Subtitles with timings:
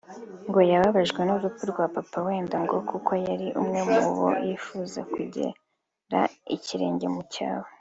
[0.47, 6.21] ngo yababajwe n’urupfu rwa Papa Wemba ngo kuko yari umwe mu bo yifuza kugera
[6.55, 7.67] ikirenge mu cyabo